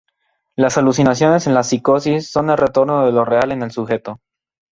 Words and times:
Las 0.55 0.79
alucinaciones 0.79 1.45
en 1.45 1.53
la 1.53 1.61
psicosis 1.63 2.31
son 2.31 2.49
el 2.49 2.57
retorno 2.57 3.05
de 3.05 3.11
Lo 3.11 3.23
Real 3.23 3.51
en 3.51 3.61
el 3.61 3.69
Sujeto. 3.69 4.19